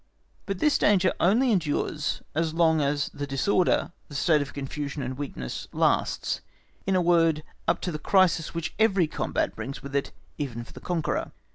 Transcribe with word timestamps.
But 0.47 0.57
this 0.57 0.79
danger 0.79 1.13
only 1.19 1.51
endures 1.51 2.23
as 2.33 2.55
long 2.55 2.81
as 2.81 3.11
the 3.13 3.27
disorder, 3.27 3.91
the 4.07 4.15
state 4.15 4.41
of 4.41 4.51
confusion 4.51 5.03
and 5.03 5.15
weakness 5.15 5.67
lasts, 5.71 6.41
in 6.87 6.95
a 6.95 7.01
word, 7.03 7.43
up 7.67 7.81
to 7.81 7.91
the 7.91 7.99
crisis 7.99 8.55
which 8.55 8.73
every 8.79 9.05
combat 9.05 9.55
brings 9.55 9.83
with 9.83 9.95
it 9.95 10.11
even 10.39 10.63
for 10.63 10.73
the 10.73 10.79
conqueror. 10.79 11.33